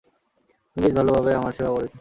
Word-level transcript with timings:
তুমি 0.67 0.81
বেশ 0.83 0.93
ভালভাবেই 0.97 1.35
আমার 1.35 1.51
সেবা 1.51 1.71
করেছ। 1.71 1.89